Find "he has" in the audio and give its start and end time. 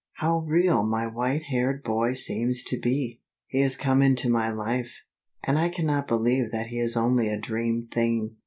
3.45-3.75